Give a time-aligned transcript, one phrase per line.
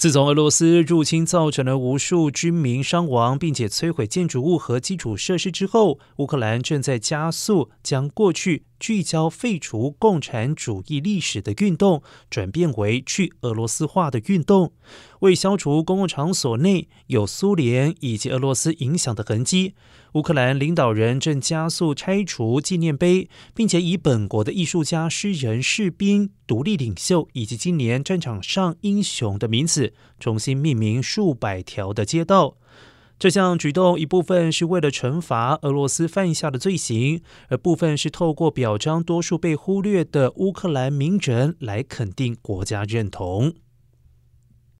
[0.00, 14.72] 自从俄罗斯入侵造成了无数军民伤亡，并且摧毁建筑物和基础设施之后，乌克兰正在加速将过去聚焦废除共产主义历史的运动转变为去俄罗斯化的运动。
[15.20, 19.74] 为消除公共场所内有苏联以及俄罗斯影响的痕迹，
[20.14, 29.92] 乌克兰领导人正加速拆除纪念碑，并且以本国的艺术家、诗人、士兵、独立领袖以及今年战场上英雄的名字。
[30.18, 32.56] 重新命名数百条的街道，
[33.20, 37.20] 这项举动一部分是为了惩罚俄罗斯犯下的罪行，
[37.50, 43.52] 而部分是透过表彰多数被忽略的乌克兰名人来肯定国家认同。